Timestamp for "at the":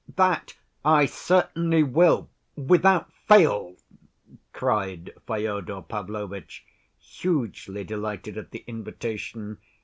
8.35-8.63